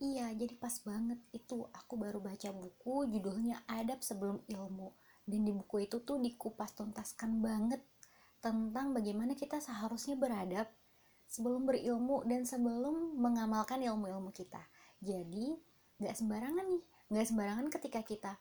iya 0.00 0.30
jadi 0.34 0.54
pas 0.58 0.74
banget. 0.82 1.18
Itu 1.30 1.68
aku 1.70 1.94
baru 1.98 2.18
baca 2.22 2.50
buku 2.50 3.10
judulnya 3.10 3.62
Adab 3.68 4.00
Sebelum 4.00 4.42
Ilmu. 4.46 4.94
Dan 5.24 5.44
di 5.44 5.52
buku 5.52 5.88
itu 5.88 6.04
tuh 6.04 6.20
dikupas 6.20 6.76
tuntaskan 6.76 7.40
banget 7.40 7.80
tentang 8.44 8.92
bagaimana 8.92 9.32
kita 9.32 9.56
seharusnya 9.56 10.20
beradab 10.20 10.68
sebelum 11.24 11.64
berilmu 11.64 12.28
dan 12.28 12.44
sebelum 12.44 13.16
mengamalkan 13.16 13.80
ilmu-ilmu 13.80 14.30
kita. 14.36 14.60
Jadi 15.00 15.56
nggak 15.98 16.14
sembarangan 16.14 16.66
nih. 16.68 16.84
Nggak 17.08 17.26
sembarangan 17.32 17.66
ketika 17.72 18.00
kita 18.04 18.32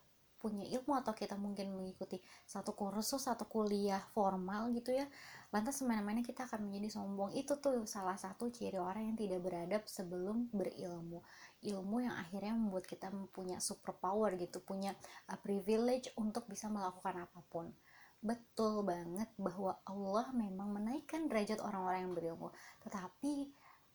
punya 0.43 0.67
ilmu 0.67 0.99
atau 0.99 1.15
kita 1.15 1.39
mungkin 1.39 1.71
mengikuti 1.71 2.19
satu 2.43 2.75
kursus 2.75 3.31
atau 3.31 3.47
kuliah 3.47 4.03
formal 4.11 4.67
gitu 4.75 4.91
ya 4.91 5.07
lantas 5.53 5.79
semena-mena 5.79 6.25
kita 6.25 6.49
akan 6.49 6.65
menjadi 6.65 6.97
sombong. 6.97 7.29
Itu 7.37 7.61
tuh 7.61 7.85
salah 7.85 8.17
satu 8.17 8.49
ciri 8.49 8.81
orang 8.81 9.13
yang 9.13 9.17
tidak 9.21 9.39
beradab 9.45 9.85
sebelum 9.85 10.49
berilmu. 10.49 11.21
Ilmu 11.61 11.97
yang 12.01 12.17
akhirnya 12.17 12.57
membuat 12.57 12.89
kita 12.89 13.13
punya 13.29 13.61
super 13.61 13.93
power 13.93 14.33
gitu 14.41 14.59
punya 14.65 14.97
uh, 15.29 15.37
privilege 15.37 16.09
untuk 16.17 16.49
bisa 16.49 16.67
melakukan 16.73 17.29
apa 17.29 17.39
pun. 17.53 17.69
Betul 18.17 18.81
banget 18.81 19.29
bahwa 19.37 19.77
Allah 19.85 20.33
memang 20.33 20.73
menaikkan 20.73 21.29
derajat 21.29 21.61
orang-orang 21.61 22.09
yang 22.09 22.13
berilmu. 22.17 22.49
Tetapi 22.81 23.53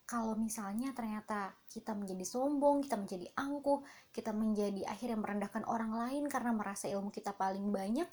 kalau 0.08 0.32
misalnya 0.40 0.96
ternyata 0.96 1.52
kita 1.68 1.92
menjadi 1.92 2.24
sombong, 2.24 2.80
kita 2.80 2.96
menjadi 2.96 3.28
angkuh, 3.36 3.84
kita 4.08 4.32
menjadi 4.32 4.88
akhirnya 4.88 5.20
merendahkan 5.20 5.68
orang 5.68 5.92
lain 5.92 6.24
karena 6.32 6.56
merasa 6.56 6.88
ilmu 6.88 7.12
kita 7.12 7.36
paling 7.36 7.68
banyak, 7.68 8.08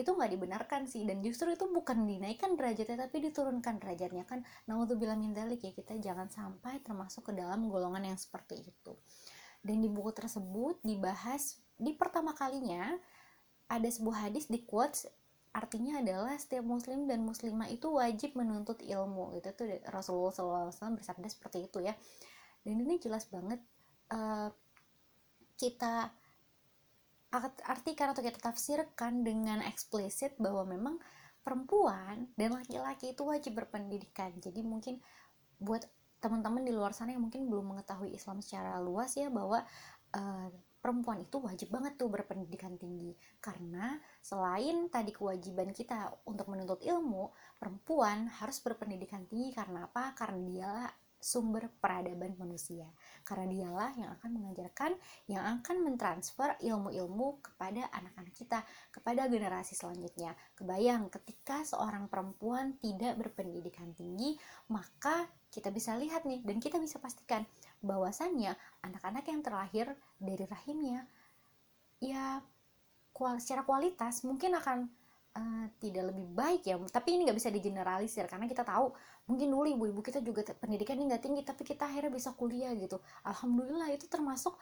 itu 0.00 0.08
nggak 0.08 0.32
dibenarkan 0.32 0.88
sih. 0.88 1.04
Dan 1.04 1.20
justru 1.20 1.52
itu 1.52 1.68
bukan 1.68 2.08
dinaikkan 2.08 2.56
derajatnya 2.56 3.04
tapi 3.04 3.20
diturunkan 3.28 3.76
derajatnya 3.76 4.24
kan. 4.24 4.48
Naudzubillah 4.64 5.20
min 5.20 5.36
dalik 5.36 5.60
ya 5.60 5.76
kita 5.76 6.00
jangan 6.00 6.32
sampai 6.32 6.80
termasuk 6.80 7.28
ke 7.28 7.32
dalam 7.36 7.68
golongan 7.68 8.08
yang 8.08 8.16
seperti 8.16 8.72
itu. 8.72 8.96
Dan 9.60 9.84
di 9.84 9.92
buku 9.92 10.16
tersebut 10.16 10.80
dibahas 10.80 11.60
di 11.76 11.92
pertama 11.92 12.32
kalinya 12.32 12.96
ada 13.68 13.88
sebuah 13.92 14.32
hadis 14.32 14.48
di 14.48 14.64
quotes 14.64 15.04
artinya 15.56 16.04
adalah 16.04 16.36
setiap 16.36 16.68
muslim 16.68 17.08
dan 17.08 17.24
muslimah 17.24 17.72
itu 17.72 17.88
wajib 17.88 18.36
menuntut 18.36 18.84
ilmu 18.84 19.32
gitu. 19.40 19.56
Tuh 19.56 19.80
Rasulullah 19.88 20.68
SAW 20.68 21.00
bersabda 21.00 21.28
seperti 21.32 21.64
itu 21.64 21.80
ya. 21.80 21.96
Dan 22.60 22.84
ini 22.84 23.00
jelas 23.00 23.24
banget 23.32 23.64
uh, 24.12 24.52
kita 25.56 26.12
artikan 27.64 28.12
atau 28.12 28.20
kita 28.20 28.38
tafsirkan 28.40 29.24
dengan 29.24 29.64
eksplisit 29.64 30.36
bahwa 30.36 30.68
memang 30.68 30.96
perempuan 31.40 32.28
dan 32.36 32.56
laki-laki 32.56 33.16
itu 33.16 33.22
wajib 33.24 33.56
berpendidikan. 33.56 34.36
Jadi 34.36 34.60
mungkin 34.60 35.00
buat 35.56 35.84
teman-teman 36.20 36.64
di 36.64 36.72
luar 36.72 36.92
sana 36.92 37.16
yang 37.16 37.24
mungkin 37.24 37.48
belum 37.48 37.76
mengetahui 37.76 38.12
Islam 38.12 38.40
secara 38.44 38.76
luas 38.80 39.14
ya 39.16 39.28
bahwa 39.32 39.64
uh, 40.16 40.48
perempuan 40.80 41.24
itu 41.24 41.42
wajib 41.42 41.68
banget 41.72 41.98
tuh 41.98 42.08
berpendidikan 42.08 42.78
tinggi. 42.78 43.14
Karena 43.42 43.96
selain 44.22 44.86
tadi 44.92 45.10
kewajiban 45.10 45.74
kita 45.74 46.12
untuk 46.28 46.46
menuntut 46.52 46.80
ilmu 46.84 47.32
perempuan 47.58 48.28
harus 48.28 48.62
berpendidikan 48.62 49.26
tinggi 49.26 49.50
karena 49.52 49.88
apa? 49.88 50.14
Karena 50.14 50.40
dia 50.46 50.72
sumber 51.26 51.66
peradaban 51.82 52.38
manusia. 52.38 52.86
Karena 53.26 53.50
dialah 53.50 53.90
yang 53.98 54.10
akan 54.14 54.30
mengajarkan 54.30 54.92
yang 55.26 55.42
akan 55.58 55.76
mentransfer 55.82 56.54
ilmu-ilmu 56.62 57.42
kepada 57.42 57.90
anak-anak 57.90 58.34
kita 58.36 58.62
kepada 58.94 59.26
generasi 59.26 59.74
selanjutnya. 59.74 60.38
Kebayang 60.54 61.10
ketika 61.10 61.66
seorang 61.66 62.06
perempuan 62.06 62.78
tidak 62.78 63.18
berpendidikan 63.18 63.90
tinggi 63.96 64.38
maka 64.70 65.26
kita 65.50 65.72
bisa 65.72 65.96
lihat 65.96 66.28
nih 66.28 66.44
dan 66.44 66.60
kita 66.60 66.76
bisa 66.76 67.00
pastikan 67.00 67.42
bahwasannya 67.86 68.58
anak-anak 68.82 69.24
yang 69.30 69.40
terlahir 69.40 69.86
dari 70.18 70.44
rahimnya 70.44 71.06
ya 72.02 72.42
kual 73.16 73.40
secara 73.40 73.64
kualitas 73.64 74.20
mungkin 74.28 74.52
akan 74.60 74.90
uh, 75.36 75.66
tidak 75.80 76.12
lebih 76.12 76.26
baik 76.36 76.62
ya. 76.68 76.76
Tapi 76.76 77.16
ini 77.16 77.28
nggak 77.28 77.38
bisa 77.38 77.48
digeneralisir 77.48 78.28
karena 78.28 78.44
kita 78.44 78.60
tahu 78.60 78.92
mungkin 79.30 79.48
dulu 79.48 79.66
ibu-ibu 79.72 80.00
kita 80.04 80.20
juga 80.20 80.44
pendidikannya 80.56 81.08
nggak 81.16 81.22
tinggi 81.24 81.42
tapi 81.46 81.62
kita 81.64 81.88
akhirnya 81.88 82.12
bisa 82.12 82.36
kuliah 82.36 82.72
gitu. 82.76 83.00
Alhamdulillah 83.24 83.88
itu 83.94 84.04
termasuk 84.08 84.56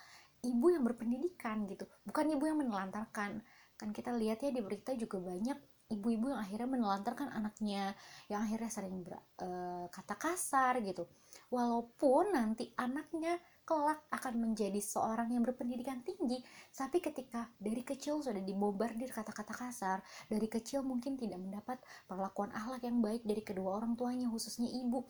ibu 0.44 0.66
yang 0.70 0.84
berpendidikan 0.84 1.64
gitu 1.66 1.88
bukan 2.06 2.30
ibu 2.30 2.44
yang 2.46 2.58
menelantarkan. 2.62 3.42
Kan 3.74 3.88
kita 3.90 4.14
lihat 4.14 4.38
ya 4.46 4.54
di 4.54 4.62
berita 4.62 4.94
juga 4.94 5.18
banyak 5.18 5.58
ibu-ibu 5.92 6.32
yang 6.32 6.40
akhirnya 6.40 6.68
menelantarkan 6.68 7.28
anaknya 7.28 7.92
yang 8.32 8.40
akhirnya 8.44 8.70
sering 8.72 9.04
ber, 9.04 9.20
uh, 9.44 9.86
kata 9.92 10.16
kasar 10.16 10.80
gitu. 10.80 11.04
Walaupun 11.52 12.32
nanti 12.32 12.72
anaknya 12.80 13.36
kelak 13.64 14.04
akan 14.12 14.34
menjadi 14.44 14.76
seorang 14.76 15.32
yang 15.32 15.40
berpendidikan 15.40 16.04
tinggi 16.04 16.36
tapi 16.76 17.00
ketika 17.00 17.48
dari 17.56 17.80
kecil 17.80 18.20
sudah 18.20 18.44
dibombardir 18.44 19.08
kata-kata 19.08 19.56
kasar 19.56 19.98
dari 20.28 20.44
kecil 20.52 20.84
mungkin 20.84 21.16
tidak 21.16 21.40
mendapat 21.40 21.80
perlakuan 22.04 22.52
akhlak 22.52 22.84
yang 22.84 23.00
baik 23.00 23.24
dari 23.24 23.40
kedua 23.40 23.80
orang 23.80 23.96
tuanya 23.96 24.28
khususnya 24.28 24.68
ibu. 24.68 25.08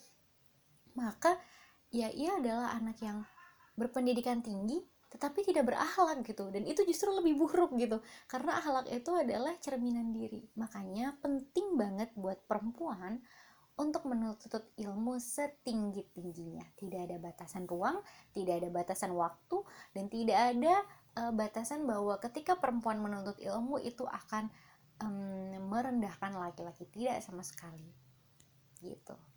Maka 0.95 1.35
ya 1.91 2.11
ia 2.15 2.39
adalah 2.39 2.75
anak 2.79 2.99
yang 3.03 3.27
berpendidikan 3.75 4.39
tinggi 4.39 4.79
tetapi 5.15 5.47
tidak 5.47 5.71
berakhlak 5.71 6.27
gitu 6.27 6.51
dan 6.51 6.67
itu 6.67 6.83
justru 6.83 7.15
lebih 7.15 7.39
buruk 7.39 7.71
gitu 7.79 8.03
karena 8.27 8.59
akhlak 8.59 8.91
itu 8.91 9.15
adalah 9.15 9.55
cerminan 9.63 10.11
diri 10.11 10.43
makanya 10.59 11.15
penting 11.23 11.79
banget 11.79 12.11
buat 12.19 12.43
perempuan 12.51 13.23
untuk 13.75 14.07
menuntut 14.07 14.71
ilmu 14.79 15.19
setinggi-tingginya. 15.19 16.63
Tidak 16.79 17.01
ada 17.11 17.17
batasan 17.19 17.67
ruang, 17.67 17.99
tidak 18.31 18.63
ada 18.63 18.69
batasan 18.71 19.11
waktu, 19.19 19.67
dan 19.91 20.07
tidak 20.07 20.39
ada 20.55 20.75
uh, 21.19 21.33
batasan 21.35 21.83
bahwa 21.83 22.15
ketika 22.23 22.55
perempuan 22.55 23.03
menuntut 23.03 23.35
ilmu 23.43 23.83
itu 23.83 24.07
akan 24.07 24.47
um, 25.03 25.59
merendahkan 25.67 26.39
laki-laki. 26.39 26.87
Tidak 26.87 27.19
sama 27.19 27.43
sekali. 27.43 27.91
Gitu. 28.79 29.34